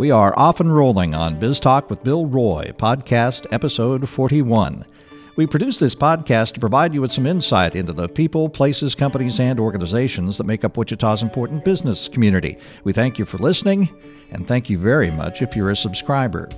[0.00, 4.82] We are off and rolling on Biz Talk with Bill Roy, podcast episode 41.
[5.36, 9.38] We produce this podcast to provide you with some insight into the people, places, companies,
[9.38, 12.56] and organizations that make up Wichita's important business community.
[12.82, 13.90] We thank you for listening,
[14.30, 16.48] and thank you very much if you're a subscriber.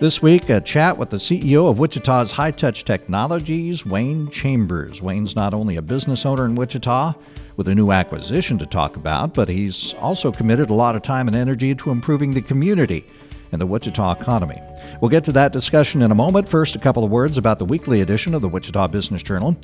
[0.00, 5.00] This week, a chat with the CEO of Wichita's High Touch Technologies, Wayne Chambers.
[5.00, 7.14] Wayne's not only a business owner in Wichita,
[7.56, 11.28] with a new acquisition to talk about, but he's also committed a lot of time
[11.28, 13.04] and energy to improving the community
[13.52, 14.60] and the Wichita economy.
[15.00, 16.48] We'll get to that discussion in a moment.
[16.48, 19.56] First, a couple of words about the weekly edition of the Wichita Business Journal.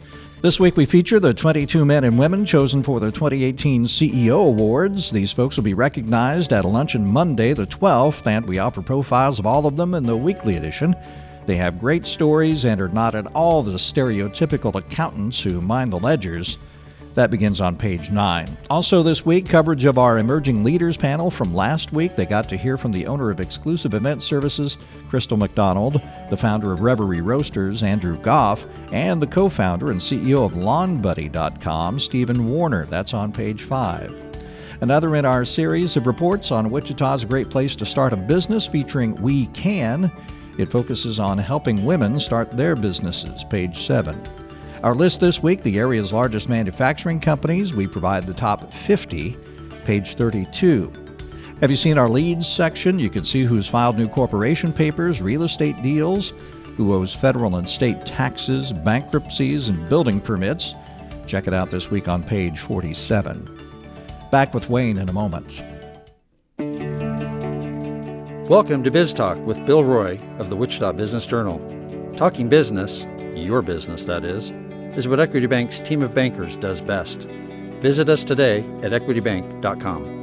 [0.43, 5.11] This week, we feature the 22 men and women chosen for the 2018 CEO Awards.
[5.11, 9.39] These folks will be recognized at a luncheon Monday, the 12th, and we offer profiles
[9.39, 10.95] of all of them in the weekly edition.
[11.47, 15.99] They have great stories and are not at all the stereotypical accountants who mind the
[15.99, 16.59] ledgers.
[17.19, 18.47] That begins on page 9.
[18.71, 22.15] Also, this week, coverage of our Emerging Leaders panel from last week.
[22.15, 24.77] They got to hear from the owner of Exclusive Event Services,
[25.09, 30.47] Crystal McDonald, the founder of Reverie Roasters, Andrew Goff, and the co founder and CEO
[30.47, 32.87] of LawnBuddy.com, Stephen Warner.
[32.87, 34.79] That's on page 5.
[34.81, 39.21] Another in our series of reports on Wichita's great place to start a business featuring
[39.21, 40.13] We Can.
[40.57, 44.23] It focuses on helping women start their businesses, page 7.
[44.85, 47.75] Our list this week the area's largest manufacturing companies.
[47.75, 49.37] We provide the top 50,
[49.85, 50.93] page 32.
[51.61, 53.01] Have you seen our leads section?
[53.01, 56.33] You can see who's filed new corporation papers, real estate deals,
[56.77, 60.77] who owes federal and state taxes, bankruptcies, and building permits.
[61.27, 63.51] Check it out this week on page 47.
[64.31, 65.65] Back with Wayne in a moment.
[68.49, 71.59] Welcome to Biz Talk with Bill Roy of the Wichita Business Journal.
[72.17, 73.05] Talking business,
[73.35, 74.53] your business that is,
[74.99, 77.21] is what Equity Bank's team of bankers does best.
[77.81, 80.17] Visit us today at equitybank.com.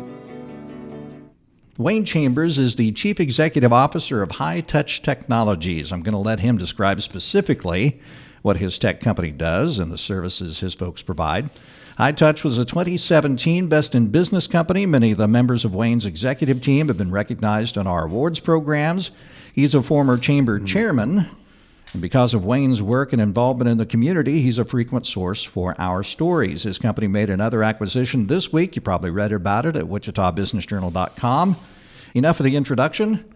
[1.78, 5.94] Wayne Chambers is the Chief Executive Officer of High Touch Technologies.
[5.94, 8.02] I'm going to let him describe specifically
[8.42, 11.50] what his tech company does and the services his folks provide.
[11.98, 14.86] High Touch was a 2017 Best in Business company.
[14.86, 19.12] Many of the members of Wayne's executive team have been recognized on our awards programs.
[19.54, 21.30] He's a former chamber chairman
[21.96, 25.74] and because of Wayne's work and involvement in the community, he's a frequent source for
[25.80, 26.64] our stories.
[26.64, 28.76] His company made another acquisition this week.
[28.76, 31.56] You probably read about it at wichitabusinessjournal.com.
[32.14, 33.34] Enough of the introduction.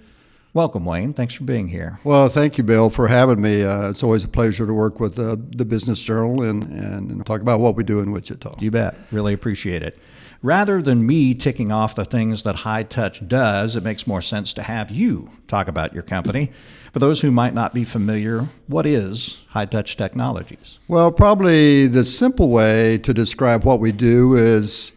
[0.53, 1.13] Welcome, Wayne.
[1.13, 2.01] Thanks for being here.
[2.03, 3.63] Well, thank you, Bill, for having me.
[3.63, 7.39] Uh, it's always a pleasure to work with uh, the Business Journal and, and talk
[7.39, 8.57] about what we do in Wichita.
[8.59, 8.93] You bet.
[9.09, 9.97] Really appreciate it.
[10.41, 14.53] Rather than me ticking off the things that High Touch does, it makes more sense
[14.55, 16.51] to have you talk about your company.
[16.91, 20.79] For those who might not be familiar, what is High Touch Technologies?
[20.87, 24.93] Well, probably the simple way to describe what we do is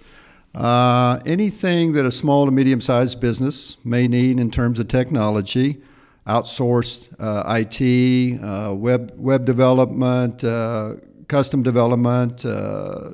[0.54, 5.82] uh, anything that a small to medium sized business may need in terms of technology,
[6.26, 10.94] outsourced uh, IT, uh, web, web development, uh,
[11.28, 13.10] custom development, uh,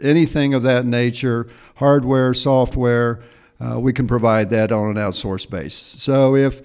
[0.00, 3.22] anything of that nature, hardware, software,
[3.60, 5.74] uh, we can provide that on an outsourced base.
[5.74, 6.62] So if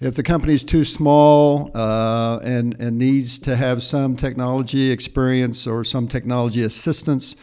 [0.00, 5.66] if the company is too small uh, and, and needs to have some technology experience
[5.66, 7.36] or some technology assistance,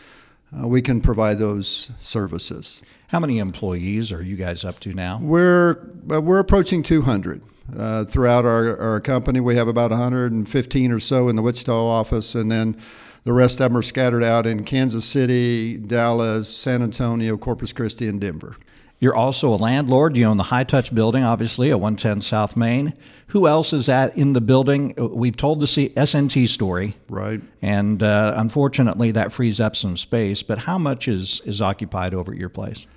[0.57, 2.81] uh, we can provide those services.
[3.09, 5.19] How many employees are you guys up to now?
[5.22, 7.44] We're, uh, we're approaching 200.
[7.78, 12.34] Uh, throughout our, our company, we have about 115 or so in the Wichita office,
[12.34, 12.81] and then
[13.25, 18.07] the rest of them are scattered out in Kansas City, Dallas, San Antonio, Corpus Christi,
[18.07, 18.56] and Denver.
[18.99, 20.17] You're also a landlord.
[20.17, 22.93] You own the High Touch building, obviously, at 110 South Main.
[23.27, 24.95] Who else is at in the building?
[24.97, 27.41] We've told the S&T story, right?
[27.61, 30.41] And uh, unfortunately, that frees up some space.
[30.41, 32.87] But how much is is occupied over at your place?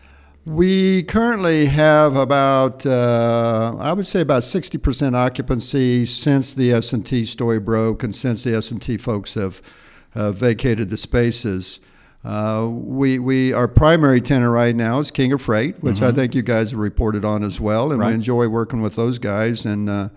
[0.46, 7.60] We currently have about, uh, I would say, about 60% occupancy since the S&T story
[7.60, 9.60] broke and since the S&T folks have
[10.14, 11.80] uh, vacated the spaces.
[12.22, 16.04] Uh, we, we our primary tenant right now is King of Freight, which mm-hmm.
[16.04, 18.08] I think you guys have reported on as well, and right.
[18.08, 19.64] we enjoy working with those guys.
[19.64, 20.08] And uh,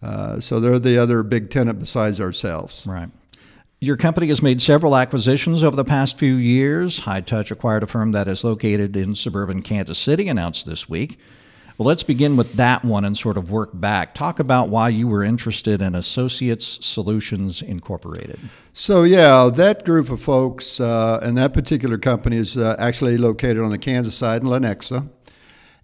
[0.00, 2.86] uh, so they're the other big tenant besides ourselves.
[2.86, 3.08] Right.
[3.80, 7.00] Your company has made several acquisitions over the past few years.
[7.00, 11.18] High Touch acquired a firm that is located in suburban Kansas City, announced this week.
[11.78, 14.12] Well, let's begin with that one and sort of work back.
[14.12, 18.40] Talk about why you were interested in Associates Solutions Incorporated.
[18.72, 23.58] So, yeah, that group of folks uh, and that particular company is uh, actually located
[23.58, 25.08] on the Kansas side in Lenexa.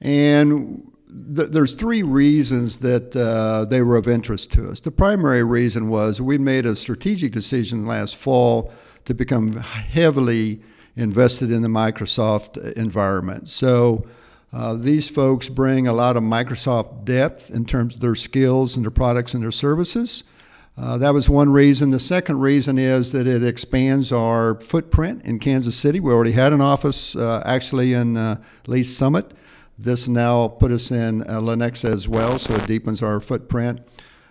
[0.01, 0.91] And
[1.37, 4.81] th- there's three reasons that uh, they were of interest to us.
[4.81, 8.73] The primary reason was we made a strategic decision last fall
[9.05, 10.61] to become heavily
[10.97, 13.49] invested in the Microsoft environment.
[13.49, 14.09] So,
[14.55, 18.85] Uh, these folks bring a lot of Microsoft depth in terms of their skills and
[18.85, 20.23] their products and their services.
[20.79, 21.91] Uh, that was one reason.
[21.91, 25.99] The second reason is that it expands our footprint in Kansas City.
[25.99, 29.33] We already had an office uh, actually in uh, Lee's Summit.
[29.77, 33.81] This now put us in uh, Lenexa as well, so it deepens our footprint.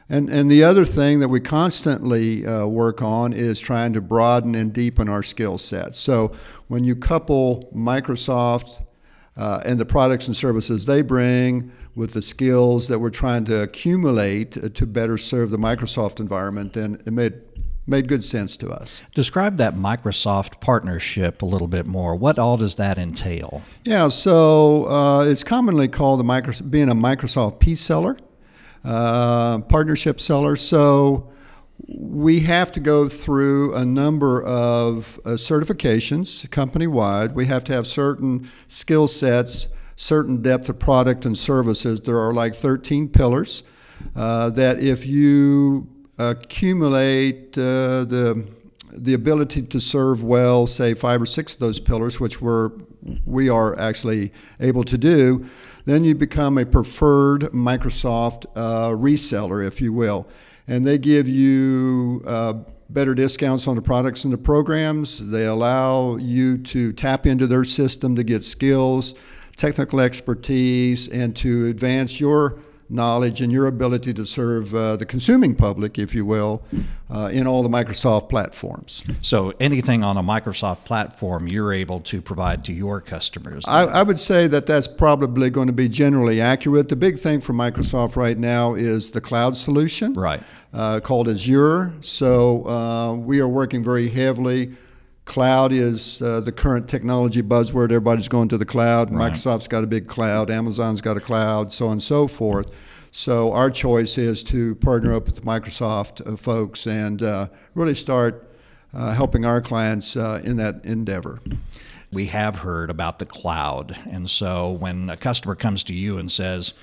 [0.08, 4.56] And, and the other thing that we constantly uh, work on is trying to broaden
[4.56, 5.98] and deepen our skill sets.
[5.98, 6.32] So
[6.70, 8.86] when you couple Microsoft
[9.38, 13.62] uh, and the products and services they bring with the skills that we're trying to
[13.62, 17.34] accumulate to better serve the Microsoft environment, and it made
[17.86, 19.02] made good sense to us.
[19.14, 22.16] Describe that Microsoft partnership a little bit more.
[22.16, 23.62] What all does that entail?
[23.84, 28.18] Yeah, so uh, it's commonly called the micro, being a Microsoft P seller,
[28.86, 30.56] uh, partnership seller.
[30.56, 31.33] So
[31.88, 37.36] we have to go through a number of uh, certifications company wide.
[37.36, 42.00] We have to have certain skill sets, certain depth of product and services.
[42.02, 43.64] There are like 13 pillars
[44.16, 45.88] uh, that if you
[46.18, 48.48] accumulate uh, the
[48.96, 52.70] the ability to serve well, say five or six of those pillars, which we're
[53.26, 55.46] we are actually able to do,
[55.86, 60.30] then you become a preferred Microsoft uh, reseller, if you will
[60.68, 62.54] and they give you uh,
[62.90, 65.30] better discounts on the products and the programs.
[65.30, 69.16] They allow you to tap into their system to get skills,
[69.56, 72.60] technical expertise, and to advance your
[72.94, 76.62] knowledge and your ability to serve uh, the consuming public, if you will,
[77.10, 79.04] uh, in all the Microsoft platforms.
[79.22, 83.64] So anything on a Microsoft platform, you're able to provide to your customers.
[83.68, 86.90] I, I, would say that that's probably going to be generally accurate.
[86.90, 90.44] The big thing for Microsoft right now is the cloud solution, right?
[90.74, 91.94] Uh, called Azure.
[92.02, 94.76] So uh, we are working very heavily.
[95.26, 97.86] Cloud is uh, the current technology buzzword.
[97.86, 99.14] Everybody's going to the cloud.
[99.14, 99.32] Right.
[99.32, 100.52] Microsoft's got a big cloud.
[100.52, 102.72] Amazon's got a cloud, so on and so forth.
[103.12, 108.50] So our choice is to partner up with Microsoft uh, folks and uh, really start
[108.94, 111.40] uh, helping our clients uh, in that endeavor.
[112.12, 116.32] We have heard about the cloud, and so when a customer comes to you and
[116.32, 116.74] says,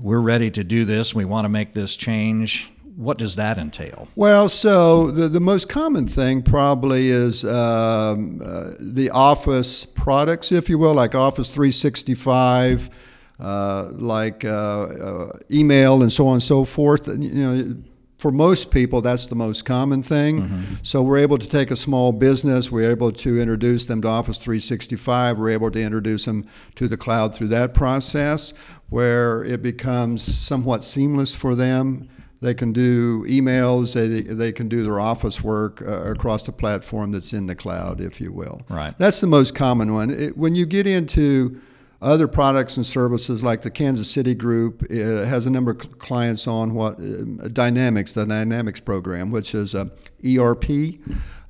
[0.00, 1.14] "We're ready to do this.
[1.14, 4.08] We want to make this change," what does that entail?
[4.16, 10.68] Well, so the, the most common thing probably is um, uh, the Office products, if
[10.68, 12.90] you will, like Office 365
[13.38, 17.06] uh, like uh, uh, email and so on and so forth.
[17.06, 17.76] You know,
[18.16, 20.42] for most people, that's the most common thing.
[20.42, 20.74] Mm-hmm.
[20.82, 24.38] So we're able to take a small business, we're able to introduce them to Office
[24.38, 26.46] 365, we're able to introduce them
[26.76, 28.54] to the cloud through that process,
[28.88, 32.08] where it becomes somewhat seamless for them.
[32.46, 37.10] They can do emails, they, they can do their office work uh, across the platform
[37.10, 38.62] that's in the cloud, if you will.
[38.68, 38.96] Right.
[38.98, 40.10] That's the most common one.
[40.10, 41.60] It, when you get into
[42.00, 46.46] other products and services like the Kansas City Group uh, has a number of clients
[46.46, 49.90] on what uh, Dynamics, the Dynamics program, which is a
[50.24, 50.70] ERP.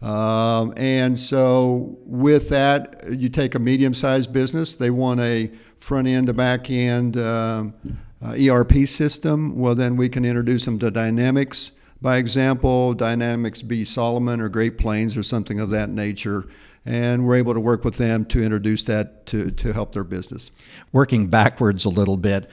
[0.02, 4.76] Um, and so with that, you take a medium-sized business.
[4.76, 5.50] They want a
[5.80, 7.74] front end to back end um,
[8.22, 9.58] uh, ERP system.
[9.58, 11.72] Well, then we can introduce them to Dynamics.
[12.00, 16.46] By example, Dynamics B Solomon or Great Plains or something of that nature
[16.86, 20.52] and we're able to work with them to introduce that to, to help their business.
[20.92, 22.48] Working backwards a little bit,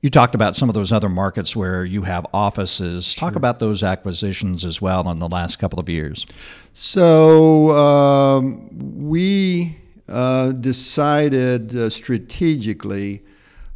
[0.00, 3.04] you talked about some of those other markets where you have offices.
[3.04, 3.28] Sure.
[3.28, 6.24] Talk about those acquisitions as well in the last couple of years.
[6.72, 9.76] So um, we
[10.10, 13.22] uh, decided uh, strategically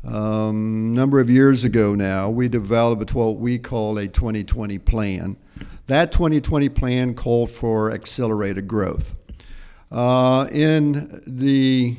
[0.07, 5.37] a um, number of years ago now, we developed what we call a 2020 plan.
[5.87, 9.17] That 2020 plan called for accelerated growth.
[9.91, 11.97] Uh, in the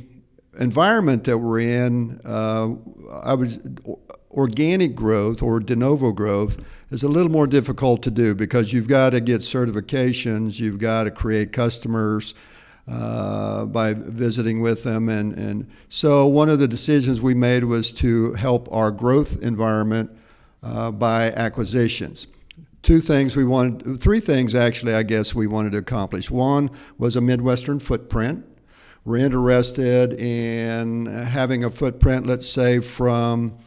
[0.60, 2.70] environment that we're in, uh,
[3.24, 3.60] I was
[4.32, 6.60] organic growth or de novo growth
[6.92, 11.06] is a little more difficult to do because you've got to get certifications, you've got
[11.06, 12.36] to create customers
[12.88, 17.92] uh, by visiting with them, and and so one of the decisions we made was
[17.94, 20.12] to help our growth environment
[20.64, 22.28] uh, by acquisitions
[22.86, 26.30] two things we wanted, three things actually, I guess we wanted to accomplish.
[26.30, 28.46] One was a Midwestern footprint.
[29.04, 33.58] We're interested in having a footprint, let's say, from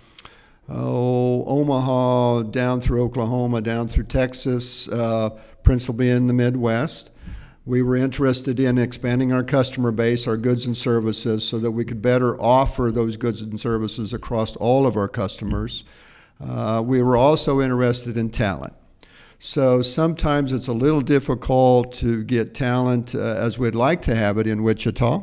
[0.68, 5.30] oh, Omaha down through Oklahoma, down through Texas, uh,
[5.64, 7.10] principally in the Midwest.
[7.68, 11.84] We were interested in expanding our customer base, our goods and services, so that we
[11.84, 15.84] could better offer those goods and services across all of our customers.
[16.40, 18.72] Uh, we were also interested in talent.
[19.38, 24.38] So sometimes it's a little difficult to get talent uh, as we'd like to have
[24.38, 25.20] it in Wichita.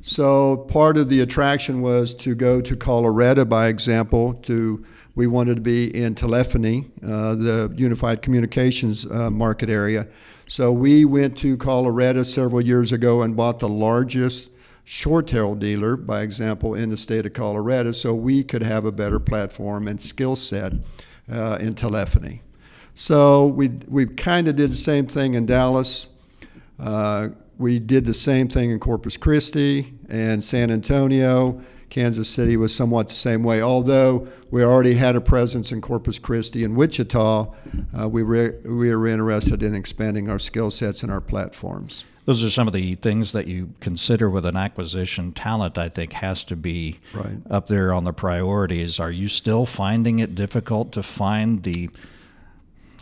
[0.00, 4.32] So part of the attraction was to go to Colorado, by example.
[4.44, 4.82] To
[5.14, 10.08] we wanted to be in telephony, uh, the unified communications uh, market area.
[10.48, 14.48] So we went to Colorado several years ago and bought the largest
[14.86, 19.18] ShoreTel dealer, by example, in the state of Colorado, so we could have a better
[19.18, 20.72] platform and skill set
[21.28, 22.42] uh, in telephony.
[22.94, 26.10] So we we kind of did the same thing in Dallas.
[26.78, 31.60] Uh, we did the same thing in Corpus Christi and San Antonio.
[31.90, 33.62] Kansas City was somewhat the same way.
[33.62, 37.46] Although we already had a presence in Corpus Christi and Wichita,
[37.98, 42.04] uh, we, re- we were interested in expanding our skill sets and our platforms.
[42.24, 45.30] Those are some of the things that you consider with an acquisition.
[45.32, 47.38] Talent, I think, has to be Right.
[47.48, 48.98] up there on the priorities.
[48.98, 51.88] Are you still finding it difficult to find the,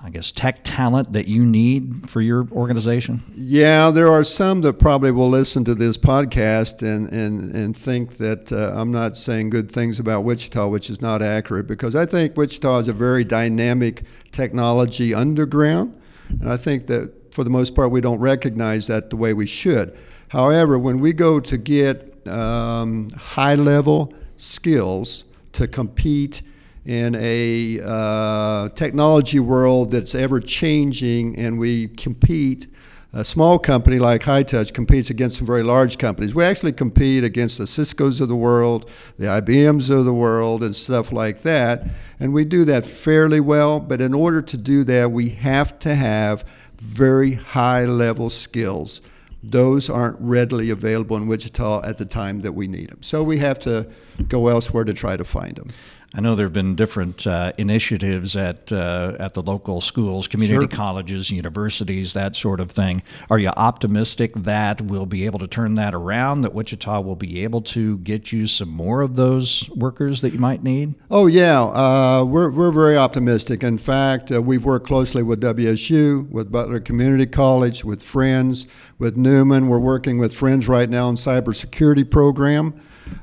[0.04, 3.22] I guess, tech talent that you need for your organization?
[3.34, 8.18] Yeah, there are some that probably will listen to this podcast and, and, and think
[8.18, 12.04] that uh, I'm not saying good things about Wichita, which is not accurate, because I
[12.04, 15.98] think Wichita is a very dynamic technology underground.
[16.28, 19.46] And I think that for the most part, we don't recognize that the way we
[19.46, 19.96] should.
[20.28, 26.42] However, when we go to get um, high level skills to compete
[26.84, 32.68] in a uh, technology world that's ever changing, and we compete.
[33.16, 36.34] A small company like High Touch competes against some very large companies.
[36.34, 40.74] We actually compete against the Cisco's of the world, the IBM's of the world, and
[40.74, 41.86] stuff like that.
[42.18, 43.78] And we do that fairly well.
[43.78, 46.44] But in order to do that, we have to have
[46.76, 49.00] very high level skills.
[49.44, 53.02] Those aren't readily available in Wichita at the time that we need them.
[53.02, 53.86] So we have to
[54.26, 55.70] go elsewhere to try to find them.
[56.16, 60.60] I know there have been different uh, initiatives at uh, at the local schools, community
[60.60, 60.68] Sure.
[60.68, 63.02] colleges, universities, that sort of thing.
[63.30, 66.42] Are you optimistic that we'll be able to turn that around?
[66.42, 70.38] That Wichita will be able to get you some more of those workers that you
[70.38, 70.94] might need?
[71.10, 71.60] Oh, yeah.
[71.62, 73.64] Uh, we're, we're very optimistic.
[73.64, 78.68] In fact, uh, we've worked closely with WSU, with Butler Community College, with Friends,
[78.98, 79.68] with Newman.
[79.68, 82.80] We're working with Friends right now in cybersecurity program.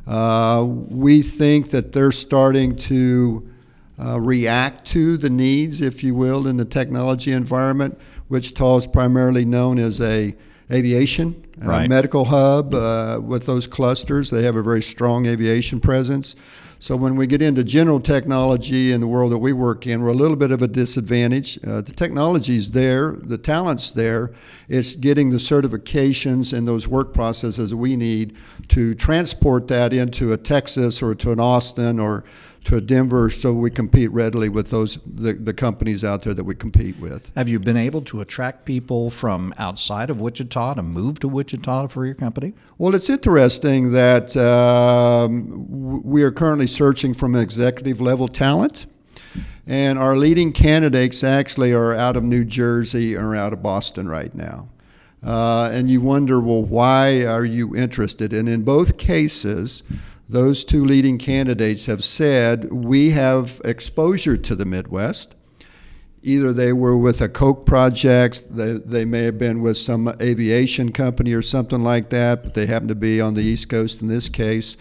[0.08, 3.48] Uh, we think that they're starting to
[4.00, 8.00] uh, react to the needs, if you will, in the technology environment.
[8.30, 10.36] Wichita is primarily known as a
[10.72, 11.90] aviation uh, Right.
[11.90, 14.30] medical hub uh, with those clusters.
[14.30, 16.36] They have a very strong aviation presence.
[16.82, 20.10] So when we get into general technology in the world that we work in, we're
[20.10, 21.60] a little bit of a disadvantage.
[21.64, 24.34] Uh, the technology's there, the talent's there.
[24.68, 28.36] It's getting the certifications and those work processes we need
[28.70, 32.24] to transport that into a Texas or to an Austin or
[32.64, 36.56] to Denver so we compete readily with those the, the companies out there that we
[36.56, 37.32] compete with.
[37.36, 41.88] Have you been able to attract people from outside of Wichita to move to Wichita
[41.88, 42.54] for your company?
[42.78, 48.86] Well, it's interesting that um, we are currently searching from executive level talent,
[49.66, 54.34] and our leading candidates actually are out of New Jersey or out of Boston right
[54.36, 54.70] now.
[55.24, 58.34] Uh, and you wonder, well, why are you interested?
[58.34, 59.84] And in both cases,
[60.32, 65.36] those two leading candidates have said we have exposure to the Midwest
[66.24, 70.92] either they were with a Koch project, they, they may have been with some aviation
[70.92, 74.08] company or something like that, but they happen to be on the East Coast in
[74.08, 74.78] this case.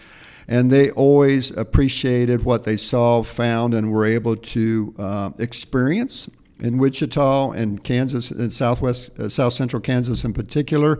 [0.47, 6.29] And they always appreciated what they saw, found, and were able to uh, experience
[6.61, 10.99] in Wichita and Kansas and Southwest, uh, South Central Kansas in particular.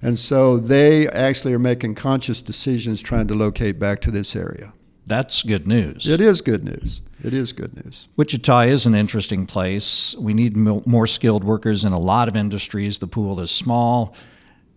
[0.00, 4.72] And so they actually are making conscious decisions trying to locate back to this area.
[5.06, 6.06] That's good news.
[6.06, 7.02] It is good news.
[7.22, 8.08] It is good news.
[8.16, 10.14] Wichita is an interesting place.
[10.18, 12.98] We need mo- more skilled workers in a lot of industries.
[12.98, 14.14] The pool is small.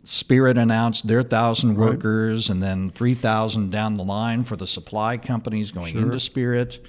[0.03, 5.17] Spirit announced their thousand workers, and then three thousand down the line for the supply
[5.17, 6.85] companies going into Spirit.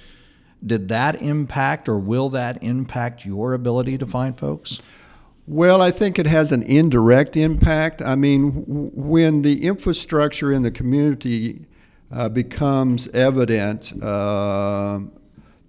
[0.65, 4.79] Did that impact, or will that impact your ability to find folks?
[5.45, 8.01] Well, I think it has an indirect impact.
[8.01, 11.67] I mean, when the infrastructure in the community
[12.11, 14.99] uh, becomes evident uh,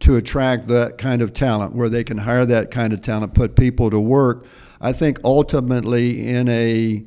[0.01, 3.55] to attract that kind of talent, where they can hire that kind of talent, put
[3.55, 4.47] people to work,
[4.81, 7.05] I think ultimately in a,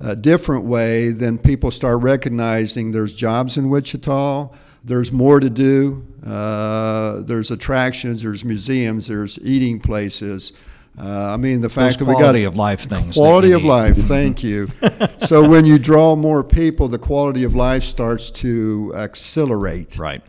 [0.00, 4.48] a different way, then people start recognizing there's jobs in Wichita.
[4.84, 6.06] There's more to do.
[6.24, 8.22] Uh, there's attractions.
[8.22, 9.06] There's museums.
[9.06, 10.52] There's eating places.
[10.98, 13.68] Uh, I mean, the fact that we got quality of life things Quality of need.
[13.68, 13.96] life.
[13.96, 14.68] Thank you.
[15.18, 19.98] so when you draw more people, the quality of life starts to accelerate.
[19.98, 20.22] Right.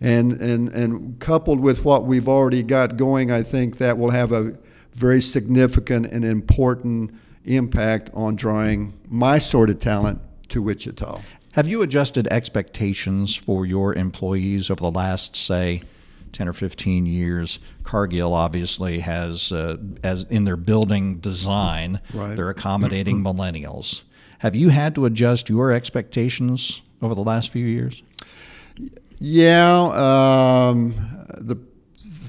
[0.00, 4.32] And and and coupled with what we've already got going, I think that will have
[4.32, 4.56] a
[4.94, 7.12] very significant and important
[7.44, 11.20] impact on drawing my sort of talent to Wichita.
[11.52, 15.82] Have you adjusted expectations for your employees over the last, say,
[16.32, 17.58] 10 or 15 years?
[17.82, 22.34] Cargill obviously has, uh, as in their building design, Right.
[22.36, 24.00] they're accommodating millennials.
[24.38, 28.02] Have you had to adjust your expectations over the last few years?
[29.20, 30.94] Yeah, um,
[31.38, 31.56] the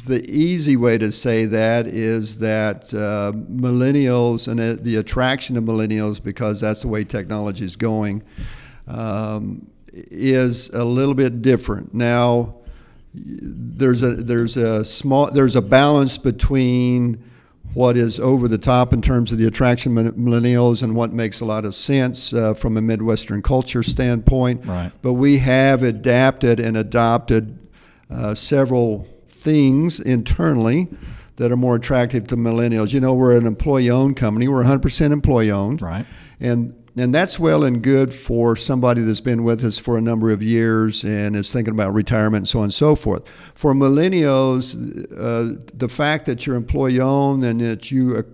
[0.06, 5.64] the easy way to say that is that uh, millennials and uh, the attraction of
[5.64, 8.22] millennials, because that's the way technology is going,
[8.88, 12.56] um, is a little bit different now.
[13.14, 17.24] There's a there's a small there's a balance between
[17.74, 21.42] what is over the top in terms of the attraction of millennials and what makes
[21.42, 24.66] a lot of sense uh, from a Midwestern culture standpoint.
[24.66, 24.92] Right.
[25.02, 27.58] But we have adapted and adopted
[28.12, 30.88] uh, several things internally
[31.38, 32.94] that are more attractive to millennials.
[32.94, 34.48] You know, we're an employee-owned company.
[34.48, 35.82] We're 100% employee-owned.
[35.82, 36.06] Right.
[36.40, 40.32] And and that's well and good for somebody that's been with us for a number
[40.32, 43.28] of years and is thinking about retirement and so on and so forth.
[43.56, 44.76] For millennials,
[45.12, 48.26] uh, the fact that you're employee owned and that you acc-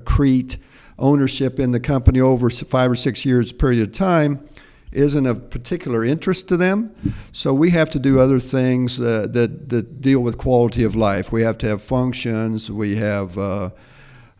[0.00, 0.56] accrete
[0.98, 4.44] ownership in the company over five or six years period of time
[4.90, 6.94] isn't of particular interest to them.
[7.32, 11.32] So we have to do other things uh, that, that deal with quality of life.
[11.32, 12.70] We have to have functions.
[12.70, 13.70] We have uh,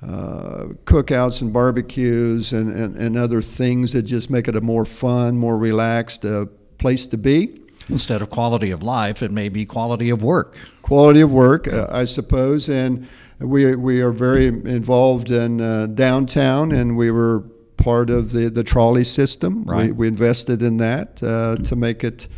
[0.02, 4.84] uh, cookouts and barbecues and, and, and other things that just make it a more
[4.84, 6.46] fun, more relaxed uh,
[6.78, 7.60] place to be.
[7.88, 10.56] Instead of quality of life, it may be quality of work.
[10.82, 16.72] Quality of work, uh, I suppose, and we, we are very involved in uh, downtown,
[16.72, 17.40] and we were
[17.76, 19.64] part of the, the trolley system.
[19.64, 19.96] We, Right.
[19.96, 22.28] we invested in that uh, to make it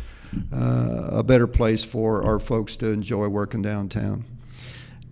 [0.51, 4.25] uh, a better place for our folks to enjoy working downtown.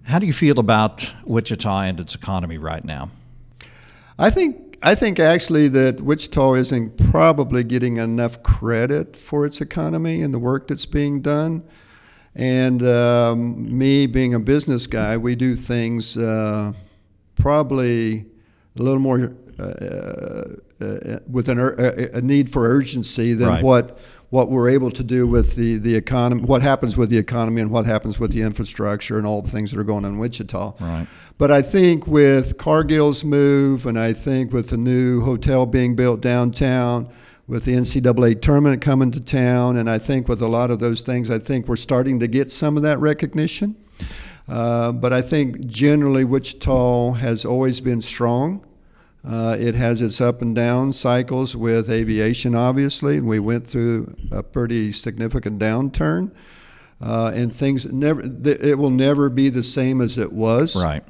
[0.05, 3.09] How do you feel about Wichita and its economy right now?
[4.19, 10.21] I think I think actually that Wichita isn't probably getting enough credit for its economy
[10.21, 11.63] and the work that's being done.
[12.35, 16.73] And um, me being a business guy, we do things uh,
[17.35, 18.25] probably
[18.77, 19.63] a little more uh,
[20.81, 23.63] uh, with an, a need for urgency than Right.
[23.63, 23.99] what
[24.33, 27.69] what we're able to do with the, the economy, what happens with the economy and
[27.69, 30.73] what happens with the infrastructure and all the things that are going on in Wichita.
[30.79, 31.05] Right.
[31.37, 36.19] But I think with Cargill's move, and I think with the new hotel being built
[36.19, 37.09] downtown,
[37.45, 41.01] with the NCAA tournament coming to town, and I think with a lot of those
[41.01, 43.75] things, I think we're starting to get some of that recognition.
[44.47, 48.65] Uh, but I think generally Wichita has always been strong.
[49.25, 53.21] Uh, it has its up and down cycles with aviation, obviously.
[53.21, 56.31] We went through a pretty significant downturn,
[57.01, 58.21] uh, and things never.
[58.21, 61.03] th- It will never be the same as it was Right.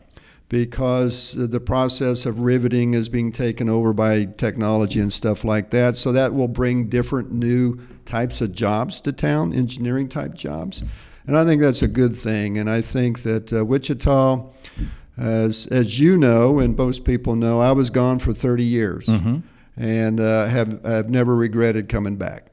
[0.47, 5.97] because the process of riveting is being taken over by technology and stuff like that.
[5.97, 10.84] So that will bring different new types of jobs to town, engineering type jobs.
[11.26, 12.60] And I think that's a good thing.
[12.60, 14.43] And I think that uh, Wichita,
[15.17, 19.08] as, as you know, and most people know, I was gone for 30 years
[19.78, 22.47] and uh, have, have never regretted coming back.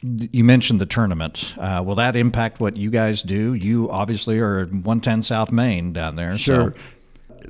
[0.00, 1.54] You mentioned the tournament.
[1.58, 3.52] Uh, will that impact what you guys do?
[3.54, 6.38] You obviously are 110 South Main down there.
[6.38, 6.72] Sure.
[6.72, 6.78] So,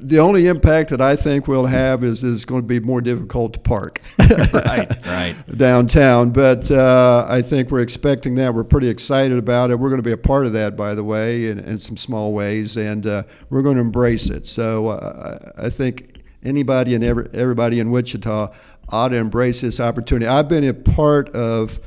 [0.00, 3.54] The only impact that I think we'll have is it's going to be more difficult
[3.54, 4.00] to park.
[4.18, 5.34] right, right.
[5.56, 6.30] downtown.
[6.30, 8.54] But uh, I think we're expecting that.
[8.54, 9.78] We're pretty excited about it.
[9.78, 12.32] We're going to be a part of that, by the way, in, in some small
[12.32, 14.46] ways, and uh, we're going to embrace it.
[14.46, 18.52] So uh, I think anybody and every, everybody in Wichita
[18.90, 20.26] ought to embrace this opportunity.
[20.26, 21.78] I've been a part of.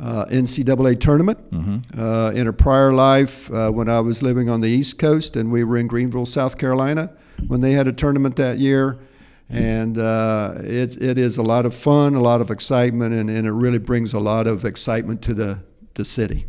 [0.00, 1.38] Uh, NCAA tournament
[1.96, 5.52] uh, in a prior life uh, when I was living on the East Coast and
[5.52, 7.12] we were in Greenville, South Carolina,
[7.48, 8.98] when they had a tournament that year
[9.52, 13.46] and uh, it, it is a lot of fun, a lot of excitement, and, and
[13.46, 15.62] it really brings a lot of excitement to the,
[15.94, 16.46] the city.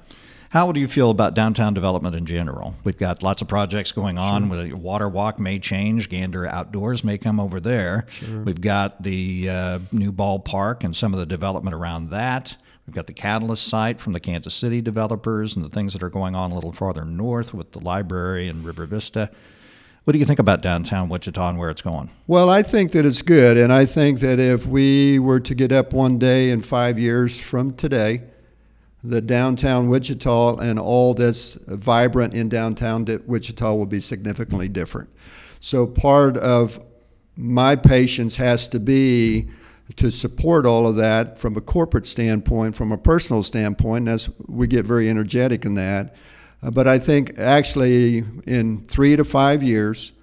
[0.51, 2.75] How do you feel about downtown development in general?
[2.83, 4.49] We've got lots of projects going on.
[4.49, 6.09] The Water Walk may change.
[6.09, 8.05] Gander Outdoors may come over there.
[8.45, 12.55] We've got the uh, new ballpark and some of the development around that.
[12.85, 16.09] We've got the Catalyst site from the Kansas City developers and the things that are
[16.09, 19.31] going on a little farther north with the library and River Vista.
[20.03, 22.09] What do you think about downtown Wichita and where it's going?
[22.27, 25.71] Well, I think that it's good, and I think that if we were to get
[25.71, 28.23] up one day in five years from today,
[29.01, 35.09] the downtown Wichita and all that's vibrant in downtown Wichita will be significantly different.
[35.61, 36.83] So part of
[37.37, 39.47] my patience has to be
[39.95, 44.05] to support all of that from a corporate standpoint, from a personal standpoint.
[44.05, 46.13] That's we get very energetic in that.
[46.63, 50.13] Uh, but I think actually in three to five years,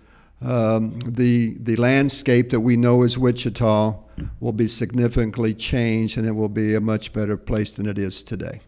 [0.42, 3.94] um, the the landscape that we know as Wichita
[4.40, 8.22] will be significantly changed, and it will be a much better place than it is
[8.22, 8.61] today.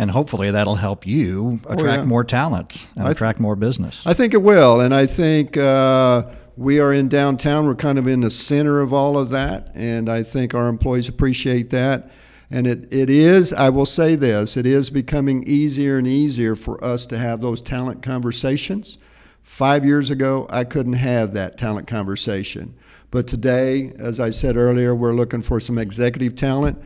[0.00, 2.04] And hopefully that'll help you attract Oh, yeah.
[2.04, 4.06] more talent and th- attract more business.
[4.06, 6.22] I think it will, and I think uh,
[6.56, 7.66] we are in downtown.
[7.66, 11.08] We're kind of in the center of all of that, and I think our employees
[11.08, 12.10] appreciate that.
[12.50, 16.82] And it, it is, I will say this, it is becoming easier and easier for
[16.82, 18.96] us to have those talent conversations.
[19.42, 22.74] Five years ago, I couldn't have that talent conversation.
[23.10, 26.78] But today, as I said earlier, we're looking for some executive talent.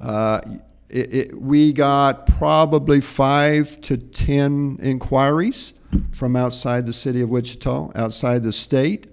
[0.00, 0.40] Uh,
[0.88, 5.74] it, it, we got probably five to ten inquiries
[6.12, 9.06] from outside the city of Wichita, outside the state.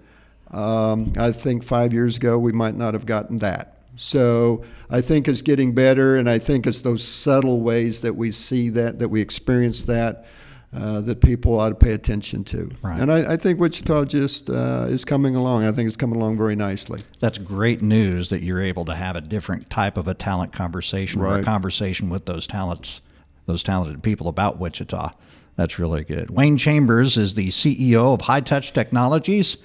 [0.51, 3.75] Um, I think five years ago we might not have gotten that.
[3.95, 8.31] So I think it's getting better, and I think it's those subtle ways that we
[8.31, 10.25] see that, that we experience that,
[10.73, 12.69] uh, that people ought to pay attention to.
[12.81, 12.99] Right.
[12.99, 15.63] And I, I think Wichita just uh, is coming along.
[15.63, 17.01] I think it's coming along very nicely.
[17.19, 21.21] That's great news that you're able to have a different type of a talent conversation
[21.21, 23.01] or a conversation with those talents,
[23.45, 25.12] those talented people about Wichita.
[25.55, 26.29] That's really good.
[26.29, 29.55] Wayne Chambers is the CEO of High Touch Technologies.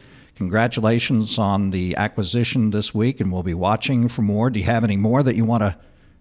[0.41, 4.49] Congratulations on the acquisition this week, and we'll be watching for more.
[4.49, 5.77] Do you have any more that you want to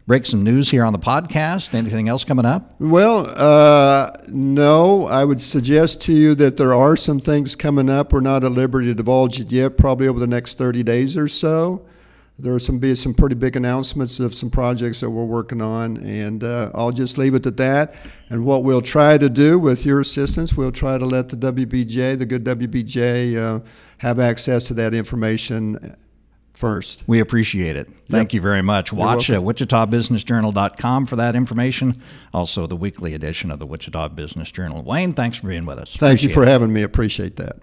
[0.08, 1.74] break some news here on the podcast?
[1.74, 2.76] Anything else coming up?
[2.82, 8.12] Well, uh, no, I would suggest to you that there are some things coming up.
[8.12, 11.30] We're not at liberty to divulge it yet, probably over the next 30 days or
[11.30, 11.86] so.
[12.42, 15.98] There are some be some pretty big announcements of some projects that we're working on,
[15.98, 17.96] and uh, I'll just leave it at that.
[18.30, 22.18] And what we'll try to do with your assistance, we'll try to let the WBJ,
[22.18, 23.60] the good WBJ, uh,
[23.98, 25.96] have access to that information
[26.54, 27.04] first.
[27.08, 27.90] We appreciate it.
[28.10, 28.92] Thank you very much.
[28.94, 32.02] Watch at wichitabusinessjournal.com for that information.
[32.34, 34.84] Also, the weekly edition of the Wichita Business Journal.
[34.84, 35.96] Wayne, thanks for being with us.
[35.96, 36.50] Thank you for it.
[36.50, 36.84] having me.
[36.84, 37.58] Appreciate that.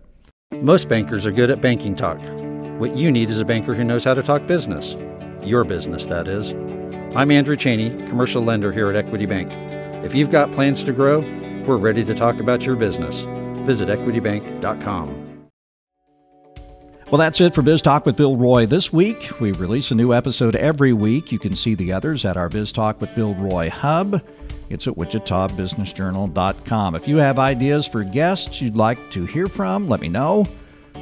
[0.52, 2.20] Most bankers are good at banking talk.
[2.78, 4.96] What you need is a banker who knows how to talk business.
[5.42, 6.52] Your business, that is.
[7.16, 9.50] I'm Andrew Cheney, commercial lender here at Equity Bank.
[10.04, 11.20] If you've got plans to grow,
[11.66, 13.22] we're ready to talk about your business.
[13.64, 15.48] Visit equitybank.com.
[17.10, 19.40] Well, that's it for Biz Talk with Bill Roy this week.
[19.40, 21.32] We release a new episode every week.
[21.32, 24.20] You can see the others at our Biz Talk with Bill Roy hub.
[24.68, 26.94] It's at wichitabusinessjournal.com.
[26.94, 30.44] If you have ideas for guests you'd like to hear from, let me know.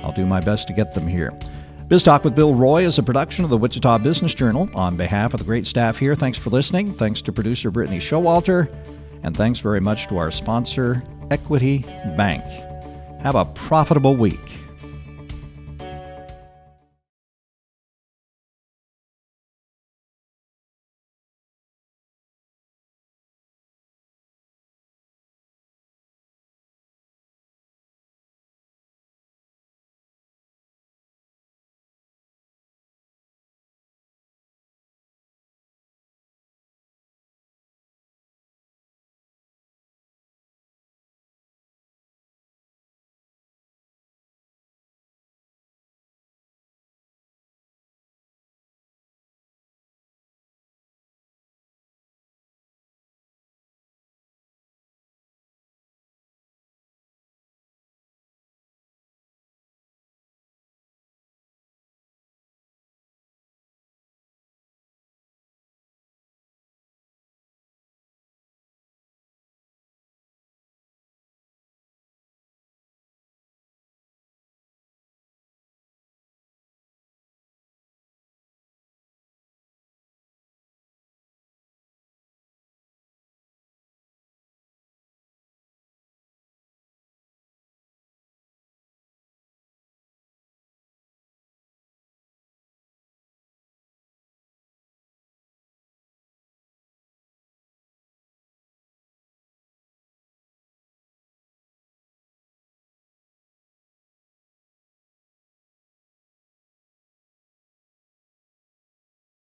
[0.05, 1.37] I'll do my best to get them here.
[1.87, 4.71] Biz Talk with Bill Roy is a production of the Wichita Business Journal.
[4.75, 6.95] On behalf of the great staff here, thanks for listening.
[6.95, 8.75] Thanks to producer Brittany Showalter.
[9.23, 11.85] And thanks very much to our sponsor, Equity
[12.17, 12.43] Bank.
[13.21, 14.54] Have a profitable week.